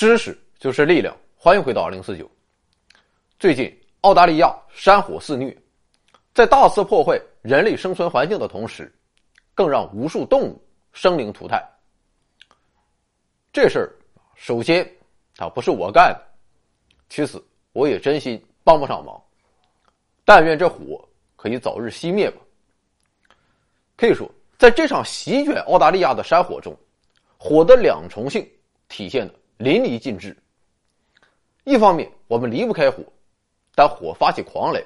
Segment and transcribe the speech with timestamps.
[0.00, 2.26] 知识就是力量，欢迎回到二零四九。
[3.38, 3.70] 最近，
[4.00, 5.54] 澳大利亚山火肆虐，
[6.32, 8.90] 在大肆破坏人类生存环境的同时，
[9.54, 10.58] 更让无数动物
[10.94, 11.62] 生灵涂炭。
[13.52, 13.92] 这事儿，
[14.36, 14.90] 首先，
[15.36, 16.20] 它不是我干的；
[17.10, 19.22] 其次，我也真心帮不上忙。
[20.24, 21.06] 但愿这火
[21.36, 22.40] 可以早日熄灭吧。
[23.98, 26.74] 可以说，在这场席卷澳大利亚的山火中，
[27.36, 28.50] 火的两重性
[28.88, 30.34] 体现的淋漓尽致。
[31.64, 33.04] 一方面，我们离不开火，
[33.74, 34.82] 但火发起狂来，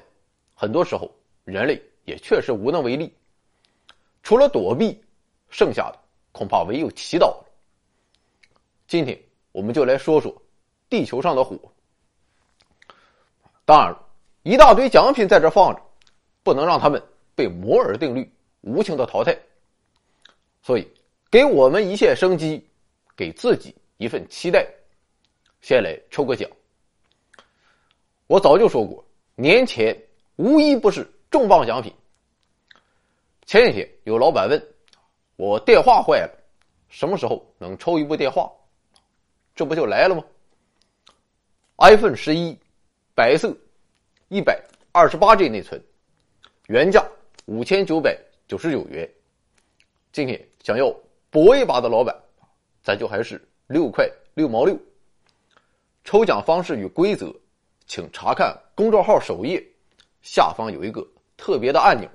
[0.53, 1.09] 很多时候
[1.45, 3.15] 人类也确实无能为力。
[4.25, 5.01] 除了躲避，
[5.49, 5.99] 剩下的
[6.33, 7.47] 恐怕唯有祈祷了。
[8.89, 9.17] 今天，
[9.53, 10.35] 我们就来说说
[10.91, 11.57] 地球上的火。
[13.65, 14.07] 当然了，
[14.43, 15.81] 一大堆奖品在这放着，
[16.43, 17.01] 不能让他们
[17.37, 18.29] 被摩尔定律
[18.63, 19.39] 无情的淘汰。
[20.63, 20.91] 所以，
[21.31, 22.67] 给我们一线生机，
[23.15, 24.67] 给自己一份期待，
[25.61, 26.51] 先来抽个奖。
[28.27, 29.97] 我早就说过，年前
[30.37, 31.93] 无一不是重磅奖品。
[33.47, 34.75] 前几天有老板问
[35.37, 36.39] 我电话坏了，
[36.89, 38.51] 什么时候能抽一部电话？
[39.55, 40.25] 这不就来了吗
[41.79, 42.59] ？iPhone 十一，
[43.15, 43.57] 白色，
[44.29, 45.81] 一百二十八 G 内存，
[46.67, 47.07] 原价
[47.47, 49.09] 五千九百九十九元。
[50.11, 50.93] 今天想要
[51.31, 52.17] 搏一把的老板，
[52.83, 54.79] 咱就还是六块六毛六。
[56.05, 57.35] 抽奖方式与规则，
[57.87, 59.65] 请查看公众号首页
[60.23, 61.07] 下方有一个
[61.37, 62.09] 特别的按钮。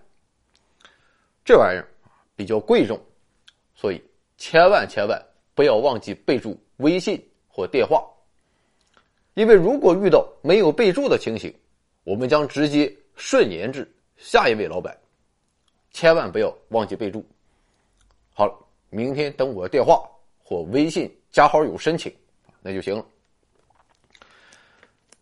[1.43, 1.87] 这玩意儿
[2.35, 2.99] 比较贵重，
[3.75, 4.03] 所以
[4.37, 5.19] 千万千万
[5.55, 7.23] 不要忘记备注微信。
[7.51, 8.07] 或电话，
[9.33, 11.53] 因为如果遇到没有备注的情形，
[12.05, 14.97] 我们将直接顺延至下一位老板，
[15.91, 17.25] 千万不要忘记备注。
[18.33, 18.53] 好了，
[18.91, 20.09] 明天等我电话
[20.41, 22.13] 或微信加好友申请，
[22.61, 23.05] 那就行了。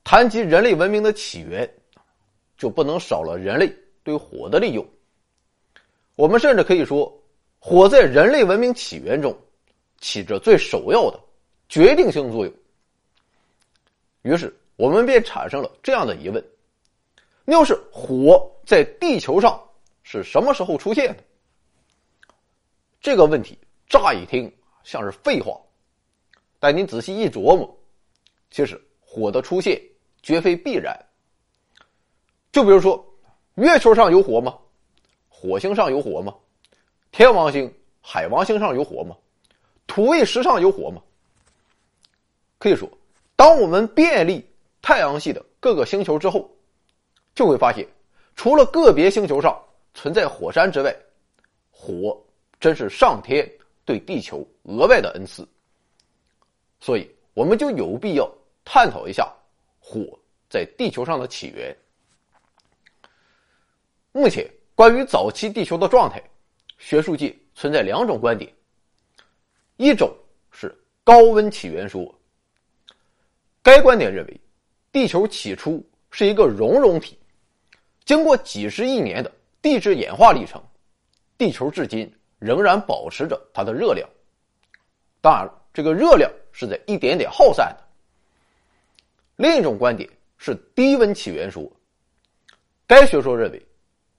[0.04, 1.70] 谈及人类文明的起源，
[2.58, 3.74] 就不能少了人类
[4.04, 4.88] 对火的利用。
[6.16, 7.14] 我们甚至可以说，
[7.60, 9.38] 火在人类文明起源中
[10.00, 11.20] 起着最首要的。
[11.70, 12.54] 决定性作用。
[14.22, 16.42] 于是我们便产生了这样的疑问：
[17.44, 19.62] 要是火在地球上
[20.02, 21.24] 是什么时候出现的？
[23.02, 24.50] 这个问题乍一听
[24.86, 25.60] 像是废话，
[26.60, 27.78] 但您仔细一琢磨，
[28.50, 29.82] 其实火的出现
[30.22, 30.98] 绝非必然。
[32.52, 33.06] 就比如说，
[33.56, 34.58] 月球上有火吗？
[35.30, 36.34] 火星上有火吗？
[37.12, 39.16] 天王星、海王星上有火吗？
[39.86, 41.02] 土卫十上有火吗？
[42.58, 42.90] 可以说，
[43.36, 44.44] 当我们遍历
[44.82, 46.50] 太阳系的各个星球之后，
[47.36, 47.88] 就会发现，
[48.36, 49.56] 除了个别星球上
[49.94, 50.96] 存在火山之外，
[51.70, 52.20] 火
[52.60, 53.48] 真是上天
[53.86, 55.48] 对地球额外的恩赐。
[56.80, 58.32] 所以，我们就有必要
[58.64, 59.32] 探讨一下
[59.80, 60.18] 火
[60.50, 61.76] 在地球上的起源。
[64.12, 66.22] 目前，关于早期地球的状态，
[66.78, 68.52] 学术界存在两种观点，
[69.78, 70.16] 一种
[70.52, 72.14] 是高温起源说。
[73.62, 74.42] 该观点认为，
[74.92, 77.20] 地球起初是一个熔融体，
[78.06, 80.64] 经过几十亿年的地质演化历程，
[81.38, 84.08] 地球至今仍然保持着它的热量。
[85.20, 87.84] 当然，这个热量是在一点点耗散的。
[89.36, 91.72] 另一种观点是低温起源说。
[92.88, 93.64] 该学说认为，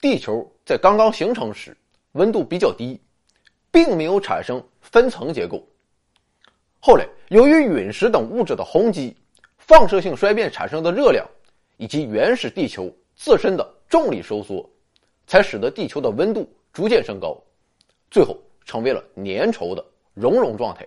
[0.00, 1.76] 地球在刚刚形成时
[2.12, 3.00] 温度比较低，
[3.72, 5.60] 并没有产生分层结构。
[6.78, 9.16] 后来由于陨石等物质的轰击。
[9.56, 11.28] 放射性衰变产生的热量，
[11.76, 14.64] 以及原始地球自身的重力收缩，
[15.26, 17.36] 才使得地球的温度逐渐升高，
[18.12, 20.86] 最后成为了粘稠的熔融状态。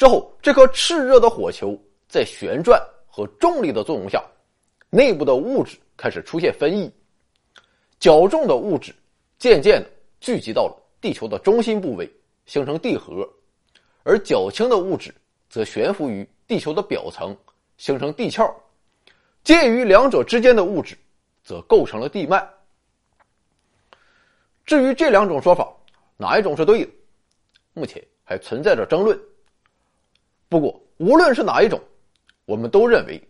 [0.00, 4.24] 之后，这颗炽热的火球在旋转和重力的作用下，
[4.88, 6.90] 内部的物质开始出现分异，
[7.98, 8.94] 较重的物质
[9.38, 12.10] 渐渐的聚集到了地球的中心部位，
[12.46, 13.28] 形成地核，
[14.02, 15.14] 而较轻的物质
[15.50, 16.26] 则悬浮于。
[16.46, 17.36] 地球的表层
[17.76, 18.42] 形成地壳，
[19.44, 20.96] 介于两者之间的物质
[21.44, 22.42] 则构成了地幔。
[24.64, 25.70] 至于这两种说法
[26.16, 26.90] 哪一种是对的，
[27.74, 29.20] 目前还存在着争论。
[30.50, 31.80] 不过，无论是哪一种，
[32.44, 33.22] 我们都认为，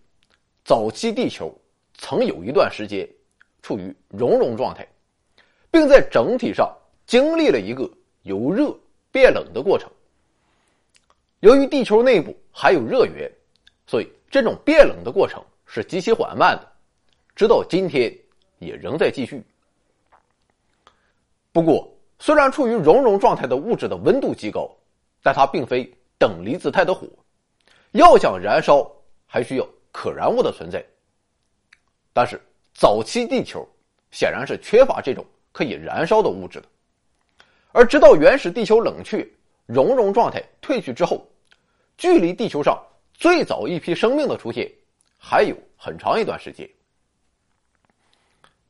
[0.65, 1.55] 早期地球
[1.99, 3.07] 曾有一段时间
[3.61, 4.89] 处于熔融状态，
[5.71, 6.75] 并在整体上
[7.05, 7.89] 经历了一个
[8.23, 8.75] 由热
[9.13, 9.91] 变冷的过程。
[11.41, 13.31] 由于地球内部还有热源，
[13.87, 16.73] 所以这种变冷的过程是极其缓慢的，
[17.37, 18.11] 直到今天
[18.59, 19.45] 也仍在继续。
[21.53, 21.87] 不过，
[22.19, 24.75] 虽然处于熔融状态的物质的温度极高，
[25.23, 27.09] 但它并非等离子态的火，
[27.93, 28.87] 要想燃烧，
[29.27, 30.85] 还需要可燃物的存在。
[32.13, 32.39] 但是
[32.75, 33.67] 早期地球
[34.11, 36.69] 显然是缺乏这种可以燃烧的物质的，
[37.73, 39.27] 而直到原始地球冷却、
[39.65, 41.27] 熔融状态退去之后，
[41.97, 42.79] 距离地球上
[43.15, 44.71] 最早一批生命的出现
[45.17, 46.69] 还有很长一段时间。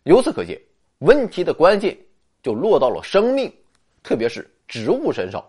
[0.04, 0.56] 由此可见，
[0.98, 1.98] 问题的关键
[2.44, 3.52] 就落到了生命，
[4.04, 5.44] 特别是植物身上。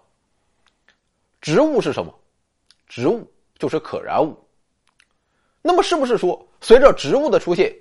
[1.41, 2.13] 植物是什么？
[2.87, 4.37] 植物就是可燃物。
[5.61, 7.75] 那么，是不是说随着植物的出现，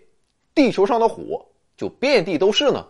[0.54, 1.46] 地球上的火
[1.76, 2.86] 就遍地都是呢？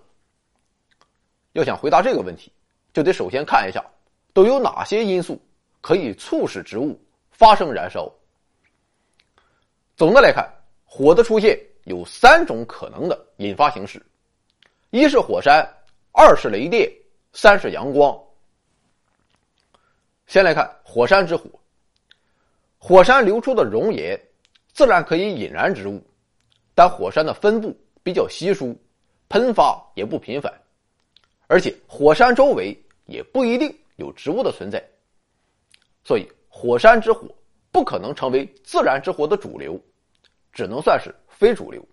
[1.53, 2.53] 要想回答这个问题，
[2.93, 3.85] 就得首先看一下
[4.33, 5.41] 都有哪些因素
[5.81, 6.97] 可以促使植物
[7.31, 8.09] 发生燃烧。
[9.97, 10.49] 总的来看，
[10.85, 14.01] 火的出现有三种可能的引发形式：
[14.91, 15.69] 一是火山，
[16.13, 16.91] 二是雷电，
[17.33, 18.17] 三是阳光。
[20.31, 21.51] 先来看火山之火。
[22.79, 24.17] 火山流出的熔岩
[24.73, 26.01] 自然可以引燃植物，
[26.73, 28.81] 但火山的分布比较稀疏，
[29.29, 30.55] 喷发也不频繁，
[31.49, 34.81] 而且火山周围也不一定有植物的存在，
[36.05, 37.27] 所以火山之火
[37.73, 39.77] 不可能成为自然之火的主流，
[40.53, 41.85] 只能算是非主流。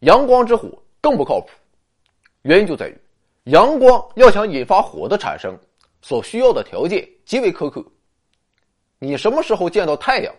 [0.00, 1.50] 阳光之火更不靠谱，
[2.42, 2.98] 原因就在于
[3.44, 5.56] 阳光要想引发火的产生。
[6.04, 7.82] 所需要的条件极为苛刻。
[8.98, 10.34] 你什么时候见到太阳，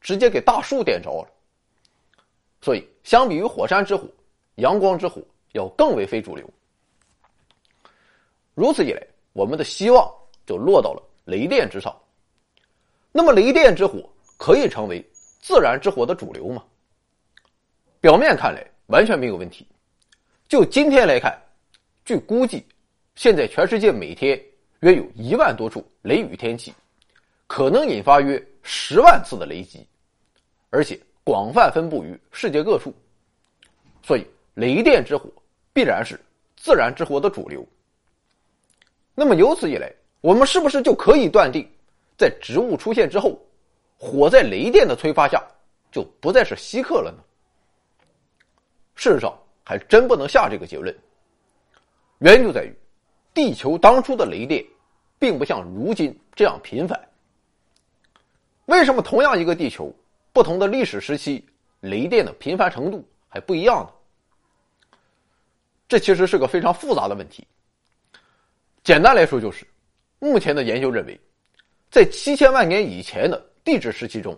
[0.00, 1.28] 直接给大树点着了？
[2.62, 4.08] 所以，相比于火山之火，
[4.54, 5.20] 阳光之火
[5.52, 6.48] 要更为非主流。
[8.54, 10.10] 如此一来，我们的希望
[10.46, 11.94] 就落到了雷电之上。
[13.12, 14.08] 那么，雷电之火
[14.38, 15.06] 可以成为
[15.42, 16.64] 自然之火的主流吗？
[18.00, 19.66] 表面看来完全没有问题。
[20.48, 21.38] 就今天来看，
[22.06, 22.64] 据估计，
[23.16, 24.42] 现在全世界每天。
[24.80, 26.72] 约有一万多处雷雨天气，
[27.46, 29.86] 可能引发约十万次的雷击，
[30.70, 32.94] 而且广泛分布于世界各处，
[34.02, 35.30] 所以雷电之火
[35.74, 36.18] 必然是
[36.56, 37.62] 自然之火的主流。
[39.14, 39.92] 那么由此以来，
[40.22, 41.70] 我们是不是就可以断定，
[42.16, 43.38] 在植物出现之后，
[43.98, 45.46] 火在雷电的催发下
[45.92, 47.22] 就不再是稀客了呢？
[48.94, 50.96] 事实上，还真不能下这个结论。
[52.20, 52.74] 原因就在于。
[53.32, 54.62] 地球当初的雷电，
[55.20, 57.00] 并不像如今这样频繁。
[58.64, 59.94] 为什么同样一个地球，
[60.32, 61.44] 不同的历史时期，
[61.80, 63.90] 雷电的频繁程度还不一样呢？
[65.86, 67.46] 这其实是个非常复杂的问题。
[68.82, 69.66] 简单来说，就是
[70.20, 71.20] 目前的研究认为，
[71.90, 74.36] 在七千万年以前的地质时期中，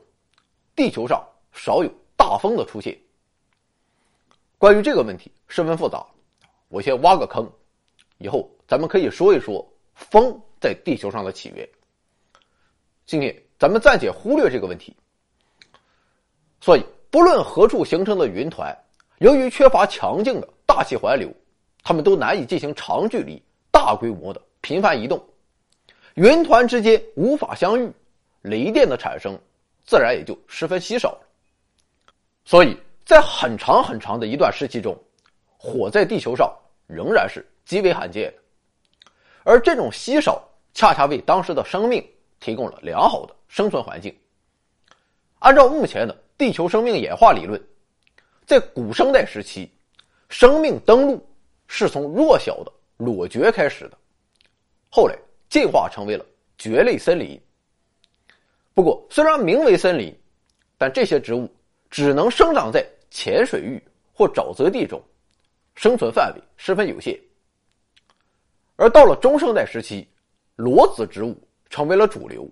[0.75, 2.99] 地球上少有大风的出现。
[4.59, 6.05] 关于这个问题十分复杂，
[6.69, 7.49] 我先挖个坑。
[8.19, 9.65] 以后咱们可以说一说
[9.95, 11.69] 风在地球上的起源。
[13.05, 14.97] 今天咱们暂且忽略这个问题。
[16.61, 18.73] 所以，不论何处形成的云团，
[19.19, 21.29] 由于缺乏强劲的大气环流，
[21.83, 23.43] 它们都难以进行长距离、
[23.73, 25.21] 大规模的频繁移动，
[26.15, 27.93] 云团之间无法相遇，
[28.43, 29.37] 雷电的产生
[29.85, 31.19] 自然也就十分稀少。
[32.45, 34.97] 所以在很长很长的一段时期中，
[35.59, 36.51] 火在地球上
[36.87, 37.45] 仍然是。
[37.65, 38.43] 极为罕见的，
[39.45, 40.43] 而这种稀少
[40.75, 42.05] 恰恰为当时的生命
[42.41, 44.15] 提供了良好的生存环境。
[45.39, 47.61] 按照目前的地球生命演化理论，
[48.47, 49.71] 在古生代时期，
[50.29, 51.25] 生命登陆
[51.67, 53.99] 是从弱小的裸蕨开始的，
[54.89, 56.25] 后来进化成为了
[56.57, 57.41] 蕨类森林。
[58.75, 60.17] 不过，虽然名为森林，
[60.79, 61.49] 但这些植物
[61.91, 63.83] 只能生长在浅水域
[64.15, 65.03] 或沼泽地中，
[65.75, 67.19] 生存范围十分有限。
[68.77, 70.09] 而到了中生代时期，
[70.63, 71.37] 裸子植物
[71.69, 72.49] 成为了主流。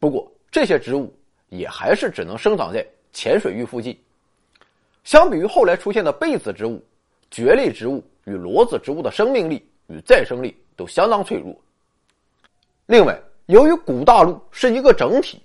[0.00, 1.14] 不过，这些植物
[1.48, 3.96] 也还是只能生长在浅水域附近。
[5.04, 6.84] 相比于后来出现的被子植物，
[7.30, 11.54] 蕨类植物与裸子植物的生命力与再生力都相当脆弱。
[12.86, 13.16] 另外，
[13.46, 15.40] 由于古大陆是一个整体，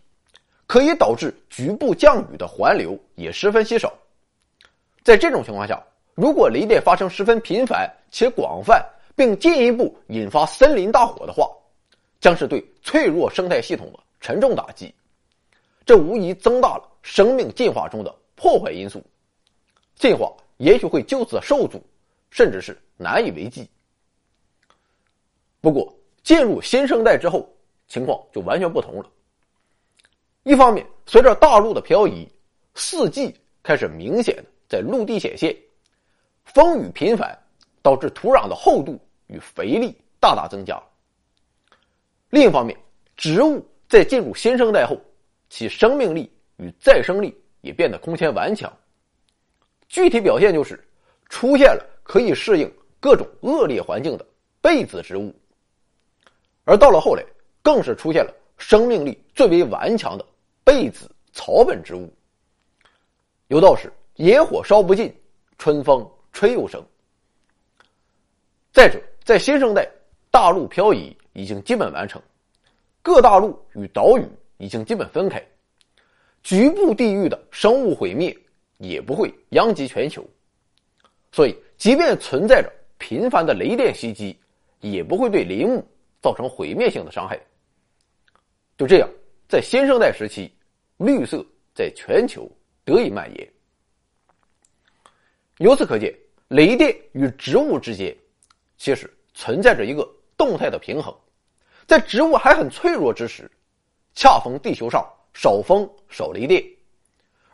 [0.65, 3.93] 可以导致局部降雨的环流也十分稀少。
[5.03, 5.79] 在这种情况下，
[6.15, 8.83] 如果雷电发生十分频繁且广泛，
[9.15, 11.50] 并进一步引发森林大火的话，
[12.19, 14.93] 将是对脆弱生态系统的沉重打击。
[15.86, 19.03] 这无疑增大了生命进化中的破坏因素，
[19.95, 21.81] 进化也许会就此受阻，
[22.29, 23.69] 甚至是难以为继。
[25.62, 27.48] 不过，进入新生代之后，
[27.88, 29.10] 情况就完全不同了。
[30.43, 32.27] 一方面，随着大陆的漂移，
[32.74, 35.55] 四季开始明显在陆地显现，
[36.43, 37.38] 风雨频繁。
[37.86, 40.82] 导致土壤的厚度与肥力大大增加。
[42.32, 42.75] 另一方面，
[43.15, 45.00] 植物在进入新生代后，
[45.50, 48.75] 其生命力与再生力也变得空前顽强。
[49.88, 50.84] 具体表现就是
[51.30, 54.25] 出现了可以适应各种恶劣环境的
[54.62, 55.32] 被子植物，
[56.63, 57.24] 而到了后来，
[57.62, 60.25] 更是出现了生命力最为顽强的
[60.63, 62.12] 被子草本植物。
[63.46, 65.15] 有道是“野火烧不尽，
[65.60, 66.84] 春风吹又生”。
[68.75, 69.89] 再者，在新生代，
[70.29, 72.22] 大陆漂移已经基本完成，
[73.01, 74.27] 各大陆与岛屿
[74.58, 75.41] 已经基本分开，
[76.44, 78.38] 局部地域的生物毁灭
[78.79, 80.27] 也不会殃及全球，
[81.32, 84.38] 所以，即便存在着频繁的雷电袭击，
[84.82, 85.82] 也不会对林木
[86.22, 87.39] 造成毁灭性的伤害。
[88.77, 89.10] 就这样，
[89.48, 90.51] 在新生代时期，
[90.98, 91.41] 绿色
[91.74, 92.46] 在全球。
[92.84, 93.53] 得以蔓延。
[95.60, 96.13] 由此可见，
[96.50, 98.15] 雷电与植物之间
[98.77, 101.15] 其实存在着一个动态的平衡。
[101.88, 103.50] 在植物还很脆弱之时，
[104.13, 106.62] 恰逢地球上少风少雷电；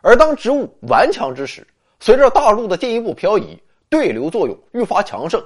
[0.01, 1.65] 而当植物顽强之时，
[1.99, 5.43] 随着大陆的进一步漂移，对流作用愈发强盛，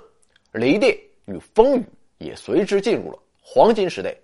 [0.52, 1.86] 雷电与风雨
[2.18, 4.16] 也随之进入了黄金时代。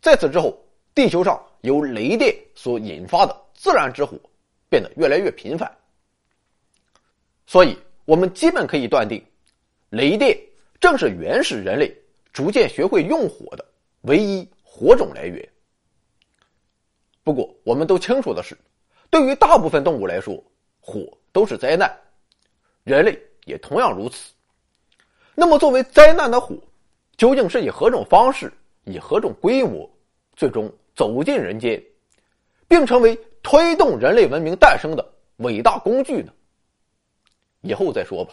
[0.00, 0.56] 在此之后，
[0.94, 3.44] 地球上由雷电所引发的。
[3.56, 4.18] 自然之火
[4.68, 5.74] 变得越来越频繁，
[7.46, 9.24] 所以我们基本可以断定，
[9.90, 10.38] 雷电
[10.80, 11.94] 正是原始人类
[12.32, 13.64] 逐渐学会用火的
[14.02, 15.48] 唯一火种来源。
[17.22, 18.56] 不过，我们都清楚的是，
[19.10, 20.42] 对于大部分动物来说，
[20.80, 21.94] 火都是灾难，
[22.82, 24.32] 人类也同样如此。
[25.34, 26.56] 那么，作为灾难的火，
[27.16, 28.52] 究竟是以何种方式、
[28.84, 29.90] 以何种规模，
[30.34, 31.82] 最终走进人间，
[32.68, 33.18] 并成为？
[33.46, 36.32] 推动人类文明诞生的伟大工具呢？
[37.60, 38.32] 以后再说吧。